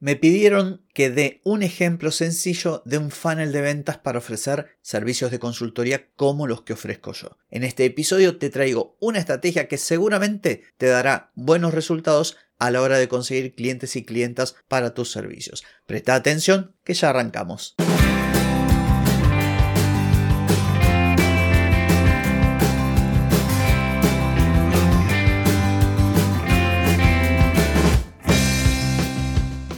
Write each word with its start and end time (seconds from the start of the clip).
Me 0.00 0.14
pidieron 0.14 0.86
que 0.94 1.10
dé 1.10 1.40
un 1.42 1.64
ejemplo 1.64 2.12
sencillo 2.12 2.82
de 2.84 2.98
un 2.98 3.10
funnel 3.10 3.50
de 3.50 3.60
ventas 3.60 3.98
para 3.98 4.18
ofrecer 4.18 4.68
servicios 4.80 5.32
de 5.32 5.40
consultoría 5.40 6.08
como 6.14 6.46
los 6.46 6.62
que 6.62 6.74
ofrezco 6.74 7.12
yo. 7.12 7.36
En 7.50 7.64
este 7.64 7.84
episodio 7.84 8.38
te 8.38 8.48
traigo 8.48 8.96
una 9.00 9.18
estrategia 9.18 9.66
que 9.66 9.76
seguramente 9.76 10.62
te 10.76 10.86
dará 10.86 11.32
buenos 11.34 11.74
resultados 11.74 12.36
a 12.60 12.70
la 12.70 12.80
hora 12.80 12.98
de 12.98 13.08
conseguir 13.08 13.56
clientes 13.56 13.96
y 13.96 14.04
clientas 14.04 14.54
para 14.68 14.94
tus 14.94 15.10
servicios. 15.10 15.64
Presta 15.86 16.14
atención 16.14 16.76
que 16.84 16.94
ya 16.94 17.10
arrancamos. 17.10 17.74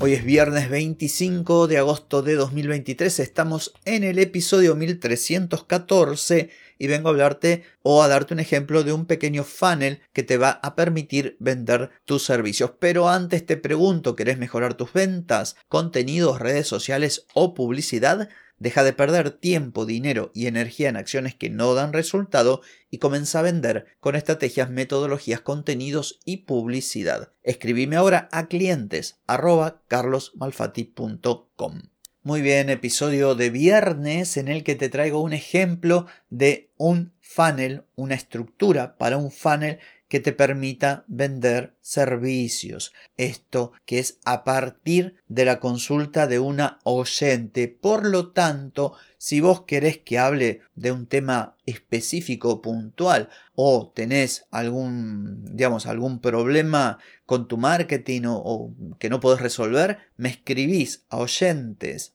Hoy 0.00 0.12
es 0.12 0.24
viernes 0.24 0.68
25 0.68 1.66
de 1.68 1.78
agosto 1.78 2.20
de 2.22 2.34
2023, 2.34 3.20
estamos 3.20 3.72
en 3.84 4.02
el 4.02 4.18
episodio 4.18 4.74
1314 4.74 6.50
y 6.78 6.86
vengo 6.88 7.08
a 7.08 7.12
hablarte 7.12 7.62
o 7.82 8.02
a 8.02 8.08
darte 8.08 8.34
un 8.34 8.40
ejemplo 8.40 8.82
de 8.82 8.92
un 8.92 9.06
pequeño 9.06 9.44
funnel 9.44 10.02
que 10.12 10.24
te 10.24 10.36
va 10.36 10.50
a 10.50 10.74
permitir 10.74 11.36
vender 11.38 11.90
tus 12.04 12.24
servicios. 12.24 12.72
Pero 12.78 13.08
antes 13.08 13.46
te 13.46 13.56
pregunto, 13.56 14.16
¿querés 14.16 14.36
mejorar 14.36 14.74
tus 14.74 14.92
ventas, 14.92 15.56
contenidos, 15.68 16.40
redes 16.40 16.66
sociales 16.66 17.26
o 17.32 17.54
publicidad? 17.54 18.28
Deja 18.58 18.84
de 18.84 18.92
perder 18.92 19.30
tiempo, 19.30 19.86
dinero 19.86 20.30
y 20.34 20.46
energía 20.46 20.88
en 20.88 20.96
acciones 20.96 21.34
que 21.34 21.50
no 21.50 21.74
dan 21.74 21.92
resultado 21.92 22.62
y 22.90 22.98
comienza 22.98 23.40
a 23.40 23.42
vender 23.42 23.86
con 24.00 24.16
estrategias, 24.16 24.70
metodologías, 24.70 25.40
contenidos 25.40 26.20
y 26.24 26.38
publicidad. 26.38 27.32
Escribime 27.42 27.96
ahora 27.96 28.30
a 28.32 28.46
clientes 28.46 29.20
carlosmalfati.com. 29.26 31.82
Muy 32.22 32.40
bien, 32.40 32.70
episodio 32.70 33.34
de 33.34 33.50
viernes 33.50 34.38
en 34.38 34.48
el 34.48 34.64
que 34.64 34.76
te 34.76 34.88
traigo 34.88 35.20
un 35.20 35.34
ejemplo 35.34 36.06
de 36.30 36.70
un 36.78 37.12
funnel, 37.20 37.84
una 37.96 38.14
estructura 38.14 38.96
para 38.96 39.18
un 39.18 39.30
funnel 39.30 39.78
que 40.08 40.20
te 40.20 40.32
permita 40.32 41.04
vender 41.06 41.73
servicios. 41.84 42.94
Esto 43.18 43.72
que 43.84 43.98
es 43.98 44.18
a 44.24 44.42
partir 44.42 45.16
de 45.28 45.44
la 45.44 45.60
consulta 45.60 46.26
de 46.26 46.38
una 46.38 46.78
oyente. 46.82 47.68
Por 47.68 48.06
lo 48.06 48.32
tanto, 48.32 48.94
si 49.18 49.40
vos 49.40 49.62
querés 49.62 49.98
que 49.98 50.18
hable 50.18 50.62
de 50.74 50.92
un 50.92 51.06
tema 51.06 51.56
específico 51.66 52.62
puntual 52.62 53.28
o 53.54 53.92
tenés 53.94 54.46
algún, 54.50 55.44
digamos, 55.56 55.86
algún 55.86 56.20
problema 56.20 56.98
con 57.26 57.48
tu 57.48 57.58
marketing 57.58 58.22
o, 58.26 58.74
que 58.98 59.10
no 59.10 59.20
podés 59.20 59.40
resolver, 59.40 59.98
me 60.16 60.30
escribís 60.30 61.04
a 61.10 61.18
oyentes 61.18 62.14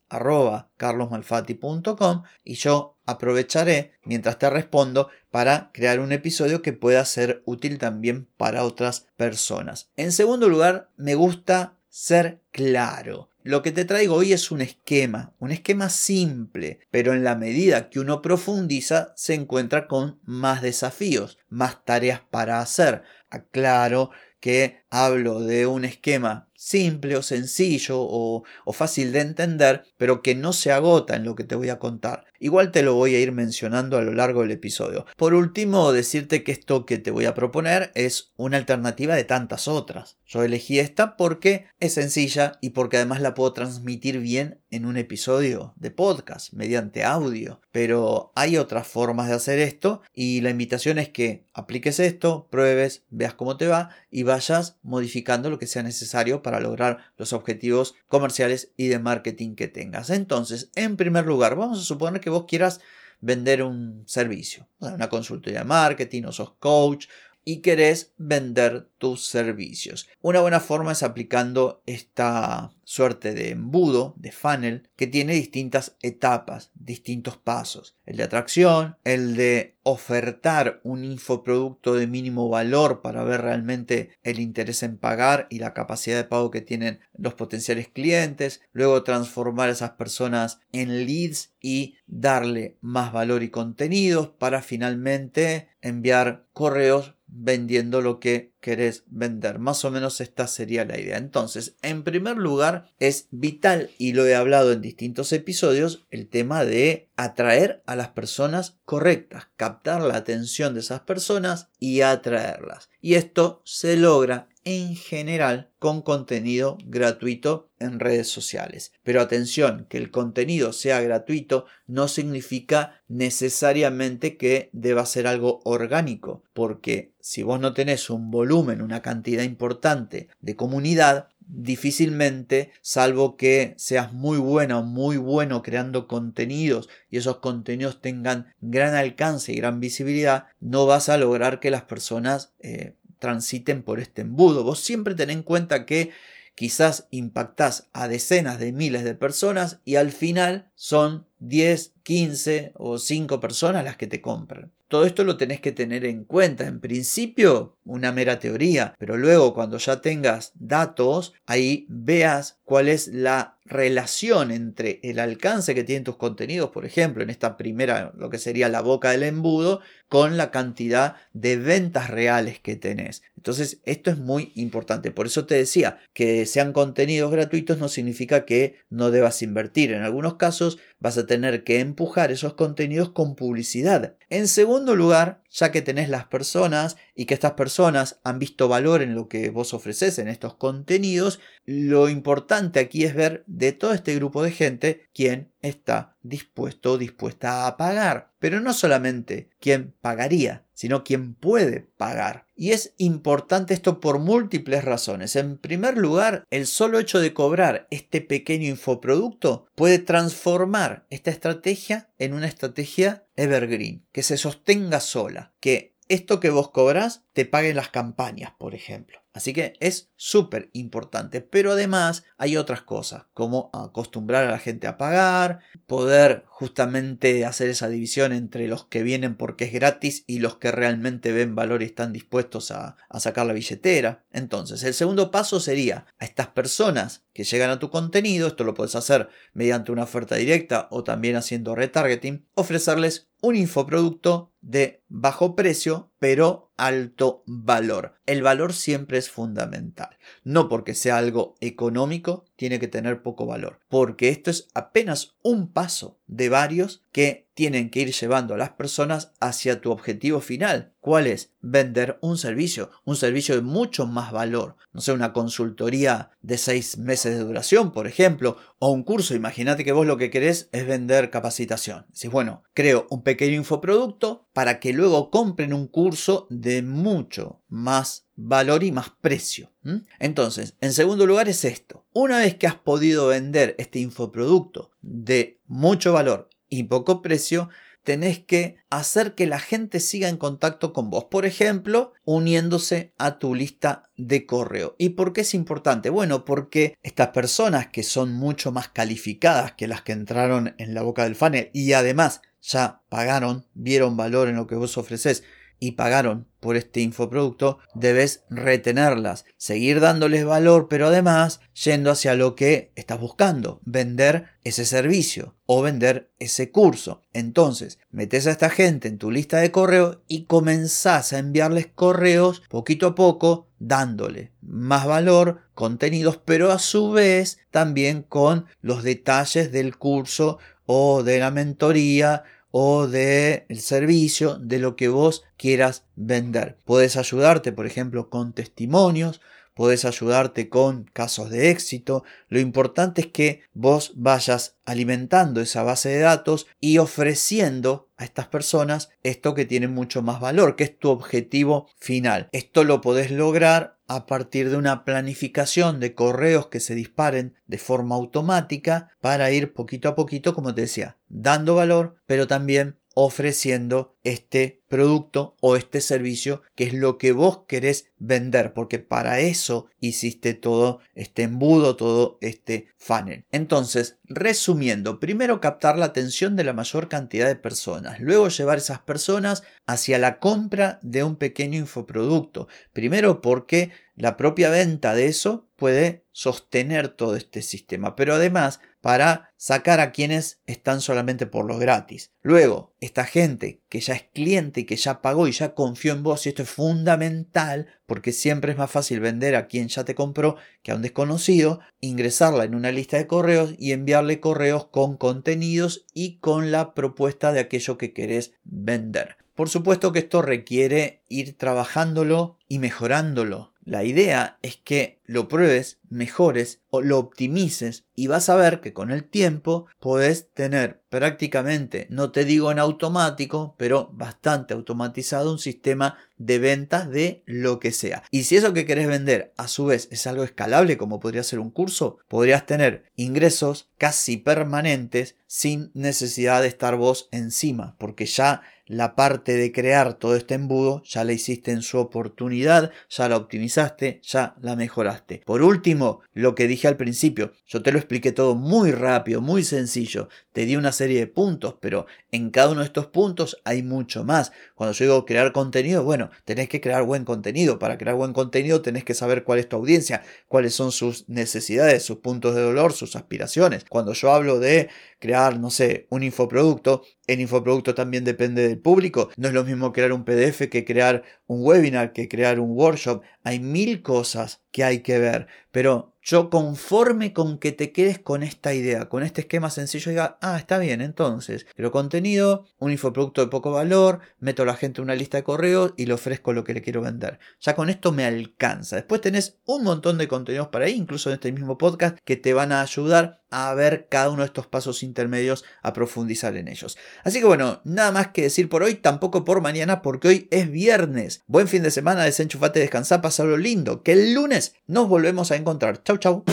y 2.44 2.54
yo 2.56 2.98
aprovecharé 3.06 3.94
mientras 4.04 4.38
te 4.38 4.50
respondo 4.50 5.10
para 5.32 5.72
crear 5.74 6.00
un 6.00 6.12
episodio 6.12 6.62
que 6.62 6.74
pueda 6.74 7.04
ser 7.06 7.42
útil 7.46 7.78
también 7.80 8.28
para 8.38 8.64
otras 8.64 9.08
personas. 9.18 9.59
En 9.96 10.12
segundo 10.12 10.50
lugar, 10.50 10.90
me 10.98 11.16
gusta 11.16 11.78
ser 11.90 12.42
claro. 12.52 13.30
Lo 13.42 13.62
que 13.62 13.72
te 13.72 13.86
traigo 13.86 14.16
hoy 14.16 14.34
es 14.34 14.52
un 14.52 14.62
esquema, 14.62 15.34
un 15.40 15.52
esquema 15.52 15.90
simple, 15.90 16.82
pero 16.92 17.14
en 17.14 17.24
la 17.24 17.36
medida 17.36 17.90
que 17.90 18.00
uno 18.00 18.22
profundiza 18.22 19.14
se 19.16 19.34
encuentra 19.34 19.88
con 19.88 20.20
más 20.24 20.62
desafíos, 20.62 21.38
más 21.48 21.84
tareas 21.86 22.22
para 22.30 22.60
hacer. 22.60 23.04
Aclaro 23.30 24.12
que 24.40 24.84
hablo 24.90 25.40
de 25.40 25.68
un 25.68 25.86
esquema 25.86 26.49
simple 26.60 27.16
o 27.16 27.24
sencillo 27.24 27.96
o, 28.02 28.44
fácil 28.74 29.14
de 29.14 29.22
entender, 29.22 29.86
pero 29.98 30.22
que 30.22 30.36
no 30.36 30.52
se 30.52 30.74
agota 30.74 31.16
en 31.16 31.24
lo 31.24 31.34
que 31.34 31.46
te 31.46 31.56
voy 31.56 31.70
a 31.70 31.80
contar. 31.80 32.26
Igual 32.38 32.72
te 32.72 32.84
lo 32.84 32.96
voy 32.96 33.16
a 33.16 33.20
ir 33.20 33.32
mencionando 33.32 33.98
a 33.98 34.02
lo 34.02 34.14
largo 34.14 34.42
del 34.42 34.52
episodio. 34.52 35.06
Por 35.18 35.34
último, 35.34 35.92
decirte 35.92 36.44
que 36.44 36.52
esto 36.52 36.86
que 36.86 36.98
te 36.98 37.12
voy 37.12 37.26
a 37.26 37.34
proponer 37.34 37.92
es 37.96 38.34
una 38.38 38.58
alternativa 38.58 39.16
de 39.16 39.24
tantas 39.24 39.68
otras. 39.68 40.18
Yo 40.26 40.44
elegí 40.44 40.80
esta 40.80 41.18
porque 41.18 41.66
es 41.80 41.94
sencilla 41.94 42.58
y 42.62 42.72
porque 42.72 42.98
además 42.98 43.22
la 43.22 43.34
puedo 43.34 43.52
transmitir 43.54 44.20
bien 44.20 44.62
en 44.70 44.86
un 44.86 44.98
episodio 44.98 45.74
de 45.76 45.92
podcast 45.92 46.54
mediante 46.54 47.04
audio. 47.04 47.62
Pero 47.72 48.32
hay 48.36 48.58
otras 48.58 48.88
formas 48.88 49.28
de 49.28 49.36
hacer 49.36 49.60
esto 49.60 50.02
y 50.14 50.42
la 50.42 50.50
invitación 50.50 50.98
es 50.98 51.10
que 51.10 51.46
apliques 51.54 52.00
esto, 52.00 52.48
pruebes, 52.50 53.04
veas 53.10 53.34
cómo 53.34 53.58
te 53.58 53.68
va 53.68 53.90
y 54.12 54.24
vayas 54.24 54.78
modificando 54.82 55.50
lo 55.50 55.60
que 55.60 55.68
sea 55.68 55.84
necesario 55.84 56.42
para 56.42 56.49
lograr 56.60 57.14
los 57.18 57.34
objetivos 57.34 57.96
comerciales 58.08 58.72
y 58.78 58.88
de 58.88 59.00
marketing 59.00 59.56
que 59.56 59.68
tengas. 59.68 60.10
Entonces, 60.10 60.72
en 60.76 60.98
primer 60.98 61.26
lugar, 61.26 61.56
vamos 61.56 61.80
a 61.80 61.84
suponer 61.84 62.22
que 62.22 62.30
vos 62.30 62.46
quieras 62.48 62.80
vender 63.22 63.64
un 63.64 64.04
servicio, 64.08 64.68
una 64.80 65.10
consultoría 65.10 65.60
de 65.60 65.66
marketing 65.66 66.24
o 66.24 66.32
sos 66.32 66.54
coach 66.60 67.08
y 67.46 67.62
querés 67.62 68.14
vender 68.18 68.90
tus 68.98 69.26
servicios. 69.26 70.08
Una 70.22 70.42
buena 70.42 70.60
forma 70.60 70.92
es 70.92 71.04
aplicando 71.04 71.82
esta 71.86 72.72
suerte 72.84 73.34
de 73.34 73.52
embudo, 73.52 74.14
de 74.18 74.32
funnel, 74.32 74.90
que 74.96 75.08
tiene 75.08 75.34
distintas 75.34 75.96
etapas, 76.02 76.72
distintos 76.74 77.38
pasos. 77.38 77.96
El 78.06 78.18
de 78.18 78.24
atracción, 78.24 78.98
el 79.04 79.36
de 79.36 79.78
ofertar 79.84 80.82
un 80.84 81.04
infoproducto 81.04 81.96
de 81.96 82.08
mínimo 82.08 82.50
valor 82.50 83.02
para 83.02 83.24
ver 83.24 83.42
realmente 83.42 84.10
el 84.24 84.40
interés 84.40 84.84
en 84.84 84.98
pagar 84.98 85.48
y 85.50 85.60
la 85.60 85.74
capacidad 85.74 86.18
de 86.18 86.24
pago 86.24 86.52
que 86.52 86.62
tienen 86.62 87.00
los 87.18 87.36
potenciales 87.36 87.88
clientes. 87.88 88.62
Luego 88.72 89.04
transformar 89.04 89.70
a 89.70 89.74
esas 89.74 89.92
personas 89.92 90.60
en 90.72 91.06
leads 91.06 91.54
y 91.62 91.96
darle 92.08 92.78
más 92.82 93.14
valor 93.14 93.44
y 93.44 93.50
contenidos 93.50 94.30
para 94.30 94.62
finalmente 94.62 95.70
enviar 95.82 96.48
correos 96.54 97.16
vendiendo 97.32 98.02
lo 98.02 98.20
que 98.20 98.54
querés 98.60 99.04
vender. 99.08 99.60
Más 99.60 99.86
o 99.86 99.92
menos 99.92 100.20
esta 100.20 100.48
sería 100.48 100.86
la 100.86 101.00
idea. 101.00 101.18
Entonces, 101.18 101.76
en 101.82 102.04
primer 102.04 102.38
lugar, 102.38 102.90
es 103.00 103.28
vital, 103.32 103.90
y 103.98 104.14
lo 104.14 104.26
he 104.26 104.36
hablado 104.36 104.72
en 104.72 104.82
distintos 104.82 105.32
episodios, 105.32 106.06
el 106.10 106.28
tema 106.28 106.66
de 106.66 107.10
atraer 107.16 107.82
a 107.86 107.96
las 107.96 108.10
personas 108.10 108.80
correctas, 108.86 109.48
captar 109.56 110.02
la 110.02 110.18
atención 110.18 110.74
de 110.74 110.82
esas 110.82 111.02
personas 111.02 111.70
y 111.80 112.02
atraerlas. 112.02 112.90
Y 113.02 113.14
esto 113.14 113.62
se 113.64 113.96
logra 113.96 114.49
en 114.64 114.96
general 114.96 115.72
con 115.80 116.02
contenido 116.02 116.78
gratuito 116.86 117.70
en 117.80 118.00
redes 118.00 118.28
sociales. 118.28 118.92
Pero 119.04 119.22
atención, 119.22 119.86
que 119.90 119.98
el 119.98 120.12
contenido 120.12 120.74
sea 120.74 121.02
gratuito 121.02 121.66
no 121.88 122.08
significa 122.08 123.02
necesariamente 123.08 124.38
que 124.38 124.70
deba 124.74 125.06
ser 125.06 125.28
algo 125.28 125.62
orgánico, 125.64 126.44
porque 126.54 127.14
si 127.20 127.44
vos 127.44 127.60
no 127.60 127.74
tenés 127.74 128.10
un 128.10 128.32
volumen, 128.32 128.82
una 128.82 129.02
cantidad 129.02 129.44
importante 129.44 130.28
de 130.42 130.56
comunidad, 130.56 131.30
difícilmente, 131.50 132.72
salvo 132.82 133.36
que 133.36 133.74
seas 133.78 134.14
muy 134.14 134.38
bueno, 134.38 134.84
muy 134.84 135.18
bueno 135.18 135.64
creando 135.64 136.08
contenidos 136.08 136.90
y 137.10 137.18
esos 137.18 137.38
contenidos 137.38 138.02
tengan 138.02 138.54
gran 138.62 138.94
alcance 138.94 139.52
y 139.52 139.56
gran 139.56 139.80
visibilidad, 139.80 140.46
no 140.60 140.86
vas 140.86 141.10
a 141.10 141.18
lograr 141.18 141.60
que 141.60 141.72
las 141.72 141.84
personas 141.84 142.54
eh, 142.60 142.96
transiten 143.20 143.84
por 143.84 144.00
este 144.00 144.22
embudo. 144.22 144.64
Vos 144.64 144.80
siempre 144.80 145.16
ten 145.16 145.30
en 145.30 145.44
cuenta 145.44 145.86
que 145.86 146.12
quizás 146.56 147.08
impactás 147.12 147.88
a 147.94 148.08
decenas 148.08 148.60
de 148.60 148.74
miles 148.74 149.04
de 149.04 149.16
personas 149.16 149.80
y 149.86 149.96
al 149.96 150.12
final 150.12 150.70
son 150.76 151.26
10, 151.40 151.94
15 152.04 152.74
o 152.76 152.98
5 152.98 153.40
personas 153.40 153.86
las 153.86 153.96
que 153.96 154.08
te 154.08 154.22
compran. 154.22 154.72
Todo 154.90 155.06
esto 155.06 155.24
lo 155.24 155.38
tenés 155.38 155.62
que 155.62 155.72
tener 155.72 156.04
en 156.04 156.24
cuenta. 156.24 156.66
En 156.66 156.80
principio, 156.80 157.78
una 157.86 158.12
mera 158.12 158.40
teoría, 158.40 158.96
pero 158.98 159.18
luego 159.18 159.54
cuando 159.54 159.78
ya 159.78 160.02
tengas 160.02 160.52
datos, 160.56 161.34
ahí 161.46 161.86
veas 161.90 162.58
cuál 162.66 162.90
es 162.90 163.08
la 163.08 163.59
relación 163.70 164.52
entre 164.52 165.00
el 165.04 165.20
alcance 165.20 165.76
que 165.76 165.84
tienen 165.84 166.04
tus 166.04 166.18
contenidos, 166.18 166.72
por 166.72 166.86
ejemplo, 166.86 167.24
en 167.24 167.30
esta 167.30 167.56
primera, 167.56 168.12
lo 168.18 168.30
que 168.30 168.40
sería 168.40 168.68
la 168.68 168.82
boca 168.82 169.12
del 169.12 169.24
embudo, 169.24 169.82
con 170.10 170.38
la 170.38 170.50
cantidad 170.50 171.16
de 171.34 171.56
ventas 171.56 172.10
reales 172.10 172.60
que 172.60 172.76
tenés. 172.76 173.22
Entonces, 173.38 173.80
esto 173.86 174.10
es 174.10 174.18
muy 174.18 174.52
importante. 174.56 175.12
Por 175.12 175.28
eso 175.28 175.46
te 175.46 175.56
decía 175.56 176.00
que 176.14 176.48
sean 176.48 176.74
contenidos 176.74 177.32
gratuitos 177.32 177.78
no 177.78 177.88
significa 177.88 178.44
que 178.44 178.80
no 178.90 179.12
debas 179.12 179.44
invertir. 179.44 179.92
En 179.92 180.02
algunos 180.02 180.34
casos 180.34 180.80
vas 181.00 181.18
a 181.20 181.28
tener 181.28 181.64
que 181.64 181.80
empujar 181.80 182.32
esos 182.32 182.56
contenidos 182.56 183.12
con 183.12 183.36
publicidad. 183.36 184.16
En 184.30 184.48
segundo 184.48 184.96
lugar, 184.96 185.42
ya 185.52 185.72
que 185.72 185.82
tenés 185.82 186.10
las 186.10 186.26
personas 186.26 186.98
y 187.16 187.26
que 187.26 187.34
estas 187.34 187.54
personas 187.54 188.20
han 188.24 188.40
visto 188.40 188.68
valor 188.68 189.02
en 189.02 189.16
lo 189.16 189.28
que 189.28 189.50
vos 189.50 189.74
ofreces 189.74 190.20
en 190.20 190.28
estos 190.28 190.56
contenidos, 190.56 191.40
lo 191.66 192.10
importante 192.10 192.80
aquí 192.80 193.04
es 193.04 193.16
ver 193.16 193.44
de 193.48 193.72
todo 193.72 193.94
este 193.94 194.16
grupo 194.16 194.44
de 194.44 194.52
gente 194.52 195.10
quién 195.14 195.52
está 195.62 196.18
dispuesto 196.22 196.94
o 196.94 196.98
dispuesta 196.98 197.68
a 197.68 197.78
pagar. 197.78 198.32
Pero 198.40 198.62
no 198.62 198.74
solamente 198.74 199.50
quién 199.60 199.94
pagaría, 200.02 200.66
sino 200.74 201.04
quién 201.04 201.34
puede 201.34 201.82
pagar. 201.98 202.46
Y 202.56 202.72
es 202.72 202.94
importante 202.98 203.74
esto 203.74 204.00
por 204.00 204.20
múltiples 204.20 204.84
razones. 204.84 205.36
En 205.36 205.58
primer 205.58 205.98
lugar, 205.98 206.46
el 206.50 206.68
solo 206.68 207.00
hecho 207.00 207.20
de 207.20 207.34
cobrar 207.34 207.88
este 207.90 208.22
pequeño 208.22 208.68
infoproducto 208.68 209.68
puede 209.76 210.00
transformar 210.00 211.06
esta 211.10 211.32
estrategia 211.32 212.10
en 212.18 212.34
una 212.34 212.48
estrategia 212.48 213.26
evergreen, 213.36 214.06
que 214.12 214.24
se 214.24 214.38
sostenga 214.38 215.00
sola, 215.00 215.54
que 215.60 215.96
esto 216.10 216.40
que 216.40 216.50
vos 216.50 216.72
cobras 216.72 217.24
te 217.34 217.46
paguen 217.46 217.76
las 217.76 217.90
campañas, 217.90 218.52
por 218.58 218.74
ejemplo. 218.74 219.22
Así 219.40 219.54
que 219.54 219.72
es 219.80 220.10
súper 220.18 220.70
importante. 220.74 221.40
Pero 221.40 221.72
además 221.72 222.26
hay 222.38 222.58
otras 222.58 222.82
cosas, 222.82 223.24
como 223.34 223.70
acostumbrar 223.72 224.44
a 224.44 224.52
la 224.52 224.60
gente 224.60 224.86
a 224.86 224.98
pagar, 224.98 225.62
poder 225.88 226.44
justamente 226.48 227.46
hacer 227.46 227.70
esa 227.70 227.88
división 227.88 228.34
entre 228.34 228.68
los 228.68 228.84
que 228.84 229.02
vienen 229.02 229.36
porque 229.36 229.64
es 229.64 229.72
gratis 229.72 230.26
y 230.28 230.40
los 230.40 230.58
que 230.58 230.72
realmente 230.72 231.32
ven 231.32 231.56
valor 231.56 231.82
y 231.82 231.86
están 231.86 232.12
dispuestos 232.12 232.72
a, 232.72 232.98
sacar 233.18 233.46
la 233.46 233.54
billetera. 233.54 234.26
Entonces, 234.34 234.84
el 234.84 234.94
segundo 234.94 235.32
paso 235.32 235.62
sería 235.62 236.06
a 236.20 236.26
estas 236.26 236.48
personas 236.48 237.24
que 237.32 237.46
llegan 237.46 237.70
a 237.70 237.80
tu 237.80 237.90
contenido, 237.90 238.50
esto 238.50 238.66
lo 238.66 238.74
puedes 238.74 238.96
hacer 238.96 239.30
mediante 239.54 239.94
una 239.94 240.04
oferta 240.04 240.36
directa 240.36 240.90
o 240.92 241.06
también 241.06 241.38
haciendo 241.38 241.76
retargeting, 241.76 242.46
ofrecerles 242.56 243.30
un 243.40 243.56
infoproducto 243.56 244.52
de 244.60 244.99
bajo 245.10 245.56
precio, 245.56 246.12
pero 246.20 246.72
alto 246.78 247.44
valor. 247.46 248.16
El 248.26 248.42
valor 248.42 248.74
siempre 248.74 249.18
es 249.18 249.30
fundamental. 249.30 250.18
No 250.44 250.70
porque 250.70 250.96
sea 250.96 251.18
algo 251.18 251.56
económico, 251.60 252.46
tiene 252.56 252.80
que 252.80 252.88
tener 252.88 253.22
poco 253.22 253.46
valor, 253.46 253.80
porque 253.90 254.30
esto 254.30 254.50
es 254.50 254.70
apenas 254.74 255.36
un 255.44 255.72
paso 255.72 256.20
de 256.28 256.50
varios 256.50 257.04
que 257.12 257.50
tienen 257.54 257.90
que 257.90 258.00
ir 258.02 258.14
llevando 258.14 258.54
a 258.54 258.58
las 258.58 258.70
personas 258.70 259.34
hacia 259.42 259.82
tu 259.82 259.92
objetivo 259.92 260.40
final. 260.40 260.94
¿Cuál 261.02 261.28
es? 261.28 261.52
Vender 261.60 262.18
un 262.22 262.38
servicio, 262.38 262.92
un 263.04 263.18
servicio 263.18 263.56
de 263.56 263.62
mucho 263.62 264.06
más 264.06 264.32
valor. 264.32 264.78
No 264.94 265.02
sé, 265.02 265.12
una 265.12 265.34
consultoría 265.34 266.32
de 266.42 266.58
seis 266.58 266.98
meses 266.98 267.36
de 267.36 267.44
duración, 267.44 267.92
por 267.92 268.08
ejemplo, 268.08 268.56
o 268.80 268.92
un 268.92 269.04
curso. 269.04 269.36
Imagínate 269.36 269.84
que 269.84 269.92
vos 269.92 270.08
lo 270.08 270.18
que 270.18 270.30
querés 270.30 270.70
es 270.72 270.88
vender 270.88 271.30
capacitación. 271.32 272.06
Decís, 272.14 272.32
bueno, 272.32 272.64
creo 272.74 273.08
un 273.10 273.24
pequeño 273.24 273.56
infoproducto 273.56 274.48
para 274.54 274.80
que 274.80 274.94
luego 275.00 275.32
compren 275.32 275.74
un 275.74 275.88
curso 275.88 276.46
de 276.50 276.82
mucho 276.82 277.62
más 277.68 278.28
valor 278.36 278.84
y 278.84 278.92
más 278.92 279.10
precio. 279.22 279.72
Entonces, 280.20 280.76
en 280.82 280.94
segundo 280.94 281.26
lugar 281.26 281.50
es 281.50 281.66
esto. 281.66 282.06
Una 282.14 282.40
vez 282.40 282.56
que 282.56 282.68
has 282.68 282.76
podido 282.76 283.28
vender 283.28 283.76
este 283.80 284.00
infoproducto 284.00 284.92
de 285.02 285.60
mucho 285.66 286.14
valor 286.14 286.50
y 286.70 286.84
poco 286.84 287.22
precio, 287.22 287.70
tenés 288.04 288.40
que 288.40 288.78
hacer 288.90 289.36
que 289.36 289.46
la 289.46 289.60
gente 289.60 290.00
siga 290.00 290.30
en 290.30 290.38
contacto 290.38 290.94
con 290.94 291.10
vos. 291.10 291.26
Por 291.26 291.46
ejemplo, 291.46 292.14
uniéndose 292.24 293.14
a 293.18 293.40
tu 293.40 293.56
lista 293.56 294.10
de 294.18 294.46
correo. 294.46 294.96
¿Y 294.98 295.10
por 295.10 295.34
qué 295.34 295.42
es 295.42 295.54
importante? 295.54 296.10
Bueno, 296.10 296.46
porque 296.46 296.98
estas 297.04 297.30
personas 297.30 297.88
que 297.88 298.04
son 298.04 298.34
mucho 298.34 298.72
más 298.72 298.90
calificadas 298.90 299.74
que 299.74 299.88
las 299.88 300.02
que 300.02 300.14
entraron 300.14 300.76
en 300.78 300.94
la 300.94 301.02
boca 301.02 301.24
del 301.24 301.36
funnel 301.36 301.70
y 301.74 301.94
además 301.94 302.42
ya 302.62 303.02
pagaron, 303.10 303.66
vieron 303.74 304.18
valor 304.18 304.48
en 304.48 304.56
lo 304.56 304.68
que 304.68 304.76
vos 304.76 304.98
ofreces 304.98 305.44
y 305.80 305.94
pagaron 305.94 306.48
por 306.60 306.76
este 306.76 307.00
infoproducto, 307.00 307.80
debes 307.96 308.44
retenerlas, 308.50 309.46
seguir 309.56 310.02
dándoles 310.02 310.44
valor, 310.44 310.88
pero 310.90 311.08
además 311.08 311.62
yendo 311.74 312.12
hacia 312.12 312.36
lo 312.36 312.56
que 312.56 312.92
estás 312.96 313.20
buscando, 313.20 313.80
vender 313.86 314.48
ese 314.64 314.86
servicio 314.86 315.56
o 315.66 315.82
vender 315.82 316.32
ese 316.38 316.72
curso. 316.72 317.22
Entonces, 317.32 317.98
metes 318.12 318.46
a 318.46 318.52
esta 318.52 318.70
gente 318.70 319.08
en 319.08 319.18
tu 319.18 319.32
lista 319.32 319.58
de 319.60 319.72
correo 319.72 320.22
y 320.28 320.44
comenzás 320.44 321.32
a 321.32 321.40
enviarles 321.40 321.88
correos 321.88 322.62
poquito 322.70 323.08
a 323.08 323.16
poco, 323.16 323.70
dándole 323.80 324.52
más 324.62 325.06
valor, 325.06 325.62
contenidos, 325.74 326.38
pero 326.44 326.72
a 326.72 326.80
su 326.80 327.12
vez 327.12 327.60
también 327.72 328.24
con 328.24 328.66
los 328.82 329.04
detalles 329.04 329.72
del 329.72 329.98
curso 329.98 330.60
o 330.92 331.22
de 331.22 331.38
la 331.38 331.52
mentoría 331.52 332.46
o 332.72 333.06
del 333.06 333.64
el 333.70 333.80
servicio 333.80 334.58
de 334.58 334.80
lo 334.80 334.96
que 334.96 335.08
vos 335.08 335.44
quieras 335.56 336.04
vender. 336.16 336.78
Puedes 336.84 337.16
ayudarte, 337.16 337.72
por 337.72 337.86
ejemplo, 337.86 338.32
con 338.32 338.54
testimonios, 338.54 339.40
puedes 339.80 340.04
ayudarte 340.04 340.68
con 340.68 341.06
casos 341.14 341.50
de 341.50 341.70
éxito. 341.70 342.26
Lo 342.50 342.60
importante 342.60 343.22
es 343.22 343.28
que 343.28 343.62
vos 343.72 344.12
vayas 344.18 344.76
alimentando 344.84 345.62
esa 345.62 345.84
base 345.84 346.10
de 346.10 346.20
datos 346.20 346.68
y 346.82 346.98
ofreciendo 346.98 348.10
a 348.18 348.26
estas 348.26 348.50
personas 348.50 349.08
esto 349.24 349.54
que 349.54 349.64
tiene 349.64 349.88
mucho 349.88 350.22
más 350.22 350.42
valor, 350.42 350.76
que 350.76 350.84
es 350.84 351.00
tu 351.00 351.08
objetivo 351.10 351.88
final. 351.98 352.50
Esto 352.52 352.84
lo 352.84 353.00
podés 353.00 353.32
lograr 353.32 353.98
a 354.10 354.26
partir 354.26 354.70
de 354.70 354.76
una 354.76 355.06
planificación 355.06 356.02
de 356.02 356.14
correos 356.14 356.68
que 356.68 356.82
se 356.82 356.94
disparen 356.94 357.56
de 357.66 357.78
forma 357.78 358.16
automática 358.16 359.12
para 359.22 359.50
ir 359.52 359.72
poquito 359.72 360.10
a 360.10 360.16
poquito, 360.16 360.54
como 360.54 360.76
te 360.76 360.82
decía, 360.82 361.16
dando 361.30 361.76
valor, 361.76 362.18
pero 362.26 362.48
también 362.48 363.00
ofreciendo 363.16 364.18
este 364.32 364.82
producto 364.88 365.56
o 365.62 365.76
este 365.76 366.02
servicio 366.02 366.62
que 366.76 366.86
es 366.86 366.94
lo 366.94 367.18
que 367.18 367.32
vos 367.32 367.62
querés 367.68 368.08
vender 368.18 368.74
porque 368.74 369.00
para 369.00 369.40
eso 369.40 369.88
hiciste 370.00 370.54
todo 370.54 371.00
este 371.16 371.44
embudo 371.44 371.96
todo 371.96 372.38
este 372.42 372.88
funnel 372.98 373.46
entonces 373.52 374.18
resumiendo 374.26 375.20
primero 375.20 375.62
captar 375.62 375.98
la 375.98 376.06
atención 376.06 376.56
de 376.56 376.64
la 376.64 376.74
mayor 376.74 377.08
cantidad 377.08 377.48
de 377.48 377.56
personas 377.56 378.20
luego 378.20 378.50
llevar 378.50 378.80
esas 378.80 379.00
personas 379.00 379.64
hacia 379.86 380.18
la 380.18 380.40
compra 380.40 381.00
de 381.02 381.24
un 381.24 381.36
pequeño 381.36 381.78
infoproducto 381.78 382.68
primero 382.94 383.42
porque 383.42 383.92
la 384.16 384.36
propia 384.36 384.70
venta 384.70 385.16
de 385.16 385.28
eso 385.28 385.70
puede 385.78 386.26
sostener 386.34 387.08
todo 387.08 387.38
este 387.38 387.62
sistema, 387.62 388.18
pero 388.18 388.36
además 388.36 388.82
para 389.00 389.54
sacar 389.56 390.02
a 390.02 390.12
quienes 390.12 390.62
están 390.68 391.00
solamente 391.00 391.46
por 391.48 391.66
lo 391.66 391.78
gratis. 391.78 392.34
Luego, 392.42 392.94
esta 393.00 393.24
gente 393.24 393.82
que 393.88 394.02
ya 394.02 394.14
cliente 394.24 394.82
y 394.82 394.86
que 394.86 394.96
ya 394.96 395.22
pagó 395.22 395.48
y 395.48 395.52
ya 395.52 395.74
confió 395.74 396.14
en 396.14 396.24
vos, 396.24 396.46
y 396.46 396.50
esto 396.50 396.64
es 396.64 396.70
fundamental 396.70 397.88
porque 398.06 398.32
siempre 398.32 398.72
es 398.72 398.78
más 398.78 398.92
fácil 398.92 399.20
vender 399.20 399.56
a 399.56 399.68
quien 399.68 399.88
ya 399.88 400.04
te 400.04 400.16
compró 400.16 400.56
que 400.82 400.92
a 400.92 400.96
un 400.96 401.02
desconocido, 401.02 401.80
ingresarla 402.02 402.64
en 402.64 402.76
una 402.76 402.92
lista 402.92 403.18
de 403.18 403.28
correos 403.28 403.76
y 403.78 403.92
enviarle 403.92 404.40
correos 404.40 404.88
con 404.88 405.18
contenidos 405.18 406.06
y 406.14 406.38
con 406.38 406.72
la 406.72 406.94
propuesta 406.94 407.52
de 407.54 407.60
aquello 407.60 407.98
que 407.98 408.14
querés 408.14 408.54
vender. 408.64 409.38
Por 409.56 409.70
supuesto 409.70 410.14
que 410.14 410.20
esto 410.20 410.42
requiere 410.42 411.22
ir 411.28 411.58
trabajándolo 411.58 412.58
y 412.68 412.80
mejorándolo. 412.80 413.74
La 413.84 414.04
idea 414.04 414.58
es 414.62 414.78
que 414.78 415.19
lo 415.30 415.48
pruebes, 415.48 416.00
mejores 416.10 416.82
o 416.90 417.02
lo 417.02 417.20
optimices 417.20 418.06
y 418.16 418.26
vas 418.26 418.50
a 418.50 418.56
ver 418.56 418.82
que 418.82 418.94
con 418.94 419.12
el 419.12 419.24
tiempo 419.24 419.86
podés 420.00 420.50
tener 420.56 421.04
prácticamente, 421.10 422.08
no 422.10 422.32
te 422.32 422.46
digo 422.46 422.72
en 422.72 422.80
automático, 422.80 423.76
pero 423.78 424.10
bastante 424.12 424.74
automatizado 424.74 425.52
un 425.52 425.60
sistema 425.60 426.18
de 426.38 426.58
ventas 426.58 427.12
de 427.12 427.44
lo 427.46 427.80
que 427.80 427.92
sea. 427.92 428.24
Y 428.32 428.46
si 428.46 428.58
eso 428.58 428.74
que 428.74 428.88
querés 428.88 429.08
vender 429.08 429.54
a 429.56 429.68
su 429.68 429.86
vez 429.86 430.08
es 430.10 430.26
algo 430.26 430.44
escalable 430.44 430.98
como 430.98 431.20
podría 431.20 431.44
ser 431.44 431.60
un 431.60 431.70
curso, 431.70 432.18
podrías 432.28 432.66
tener 432.66 433.04
ingresos 433.16 433.90
casi 434.00 434.38
permanentes 434.38 435.36
sin 435.46 435.92
necesidad 435.94 436.64
de 436.64 436.70
estar 436.70 436.96
vos 436.96 437.30
encima, 437.32 437.96
porque 438.00 438.26
ya 438.26 438.62
la 438.90 439.16
parte 439.16 439.54
de 439.54 439.72
crear 439.72 440.16
todo 440.16 440.36
este 440.36 440.56
embudo 440.56 441.04
ya 441.04 441.24
la 441.24 441.34
hiciste 441.34 441.72
en 441.72 441.84
su 441.84 442.00
oportunidad, 442.00 442.92
ya 443.08 443.30
la 443.30 443.38
optimizaste, 443.38 444.20
ya 444.24 444.56
la 444.62 444.76
mejoraste. 444.76 445.19
Por 445.46 445.62
último, 445.62 446.22
lo 446.34 446.56
que 446.56 446.68
dije 446.68 446.88
al 446.88 446.98
principio, 446.98 447.52
yo 447.66 447.82
te 447.82 447.92
lo 447.92 447.98
expliqué 447.98 448.32
todo 448.32 448.56
muy 448.56 448.92
rápido, 448.92 449.42
muy 449.42 449.64
sencillo. 449.64 450.30
Te 450.60 450.66
di 450.66 450.76
una 450.76 450.92
serie 450.92 451.22
de 451.22 451.28
puntos, 451.28 451.76
pero 451.80 452.06
en 452.34 452.50
cada 452.50 452.72
uno 452.72 452.82
de 452.82 452.88
estos 452.88 453.08
puntos 453.08 453.62
hay 453.64 453.82
mucho 453.82 454.26
más. 454.26 454.52
Cuando 454.76 454.92
yo 454.92 455.06
digo 455.06 455.26
crear 455.26 455.54
contenido, 455.54 456.04
bueno, 456.04 456.32
tenés 456.44 456.68
que 456.68 456.82
crear 456.82 457.04
buen 457.04 457.24
contenido. 457.24 457.80
Para 457.80 457.98
crear 457.98 458.18
buen 458.18 458.34
contenido 458.34 458.82
tenés 458.82 459.06
que 459.06 459.14
saber 459.14 459.46
cuál 459.46 459.60
es 459.60 459.70
tu 459.70 459.78
audiencia, 459.78 460.22
cuáles 460.50 460.74
son 460.74 460.92
sus 460.92 461.30
necesidades, 461.30 462.04
sus 462.04 462.18
puntos 462.18 462.56
de 462.56 462.62
dolor, 462.62 462.92
sus 462.92 463.16
aspiraciones. 463.16 463.86
Cuando 463.88 464.12
yo 464.12 464.34
hablo 464.34 464.60
de 464.60 464.90
crear, 465.20 465.58
no 465.58 465.70
sé, 465.70 466.08
un 466.10 466.24
infoproducto, 466.24 467.04
el 467.26 467.40
infoproducto 467.40 467.96
también 467.96 468.26
depende 468.26 468.68
del 468.68 468.80
público. 468.80 469.30
No 469.38 469.48
es 469.48 469.54
lo 469.54 469.64
mismo 469.64 469.94
crear 469.94 470.12
un 470.12 470.26
PDF 470.26 470.68
que 470.70 470.84
crear 470.84 471.24
un 471.48 471.64
webinar, 471.64 472.12
que 472.12 472.28
crear 472.28 472.60
un 472.60 472.72
workshop. 472.72 473.22
Hay 473.44 473.62
mil 473.62 474.02
cosas 474.02 474.62
que 474.72 474.84
hay 474.84 475.00
que 475.00 475.20
ver. 475.20 475.48
Pero 475.72 476.16
yo 476.22 476.50
conforme 476.50 477.34
con 477.34 477.58
que 477.58 477.72
te 477.72 477.92
quedes 477.92 478.20
con 478.20 478.44
esta 478.44 478.74
idea, 478.74 479.08
con 479.08 479.24
este 479.24 479.42
esquema 479.42 479.70
sencillo, 479.70 480.10
diga, 480.12 480.38
ah, 480.42 480.58
está 480.58 480.78
bien, 480.78 481.02
entonces, 481.02 481.66
pero 481.76 481.92
contenido, 481.92 482.66
un 482.78 482.92
infoproducto 482.92 483.42
de 483.42 483.48
poco 483.48 483.72
valor, 483.72 484.20
meto 484.40 484.64
a 484.64 484.66
la 484.66 484.76
gente 484.76 485.02
en 485.02 485.06
una 485.06 485.16
lista 485.16 485.38
de 485.38 485.44
correos 485.44 485.94
y 485.98 486.06
le 486.06 486.14
ofrezco 486.14 486.54
lo 486.54 486.64
que 486.64 486.74
le 486.74 486.82
quiero 486.82 487.02
vender. 487.02 487.40
Ya 487.62 487.76
con 487.76 487.90
esto 487.90 488.12
me 488.12 488.26
alcanza. 488.26 488.98
Después 488.98 489.22
tenés 489.22 489.58
un 489.66 489.84
montón 489.84 490.18
de 490.18 490.28
contenidos 490.28 490.68
para 490.68 490.86
ahí, 490.86 490.94
incluso 490.94 491.30
en 491.30 491.36
este 491.36 491.52
mismo 491.52 491.78
podcast, 491.78 492.18
que 492.24 492.36
te 492.36 492.54
van 492.54 492.72
a 492.72 492.82
ayudar 492.82 493.40
a 493.52 493.74
ver 493.74 494.08
cada 494.10 494.30
uno 494.30 494.44
de 494.44 494.48
estos 494.48 494.68
pasos 494.68 495.02
intermedios, 495.02 495.66
a 495.82 495.94
profundizar 495.94 496.56
en 496.56 496.68
ellos. 496.68 496.98
Así 497.24 497.40
que 497.40 497.46
bueno, 497.46 497.82
nada 497.84 498.12
más 498.12 498.28
que 498.28 498.44
decir 498.44 498.70
por 498.70 498.84
hoy, 498.84 498.96
tampoco 498.96 499.44
por 499.44 499.62
mañana, 499.62 500.02
porque 500.02 500.28
hoy 500.28 500.48
es 500.52 500.70
viernes. 500.70 501.42
Buen 501.48 501.68
fin 501.68 501.82
de 501.82 501.90
semana, 501.90 502.24
desenchufate, 502.24 502.80
descansá, 502.80 503.22
pasalo 503.22 503.58
lindo, 503.58 504.04
que 504.04 504.12
el 504.12 504.34
lunes 504.36 504.76
nos 504.86 505.08
volvemos 505.08 505.52
a 505.52 505.56
encontrar. 505.60 506.02
Chau, 506.04 506.18
chau. 506.18 506.44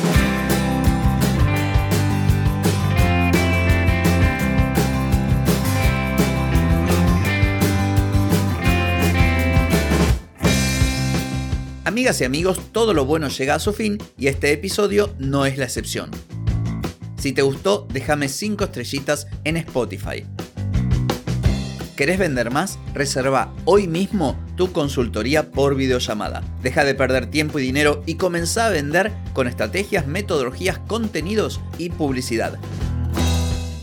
Amigas 11.85 12.21
y 12.21 12.25
amigos, 12.25 12.61
todo 12.73 12.93
lo 12.93 13.07
bueno 13.07 13.29
llega 13.29 13.55
a 13.55 13.59
su 13.59 13.73
fin 13.73 13.97
y 14.19 14.27
este 14.27 14.53
episodio 14.53 15.15
no 15.19 15.47
es 15.47 15.57
la 15.57 15.65
excepción. 15.65 16.11
Si 17.17 17.33
te 17.33 17.41
gustó, 17.41 17.89
déjame 17.91 18.29
5 18.29 18.65
estrellitas 18.65 19.27
en 19.45 19.57
Spotify. 19.57 20.27
¿Querés 21.97 22.19
vender 22.19 22.51
más? 22.51 22.79
Reserva 22.93 23.55
hoy 23.65 23.89
mismo 23.89 24.37
tu 24.55 24.71
consultoría 24.71 25.51
por 25.51 25.77
videollamada. 25.77 26.43
Deja 26.63 26.85
de 26.85 26.95
perder 26.95 27.27
tiempo 27.31 27.59
y 27.59 27.63
dinero 27.63 28.03
y 28.05 28.17
comenzá 28.17 28.67
a 28.67 28.71
vender 28.71 29.13
con 29.33 29.49
estrategias, 29.49 30.07
metodologías, 30.07 30.79
contenidos 30.79 31.59
y 31.79 31.89
publicidad. 31.89 32.59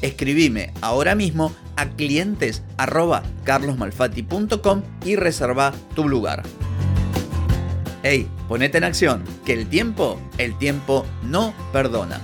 Escribime 0.03 0.73
ahora 0.81 1.15
mismo 1.15 1.55
a 1.75 1.89
clientes 1.89 2.61
y 5.03 5.15
reserva 5.15 5.73
tu 5.95 6.07
lugar. 6.07 6.43
Hey, 8.03 8.27
ponete 8.47 8.77
en 8.77 8.83
acción, 8.83 9.23
que 9.43 9.53
el 9.53 9.65
tiempo, 9.67 10.19
el 10.37 10.55
tiempo 10.59 11.03
no 11.23 11.55
perdona. 11.71 12.21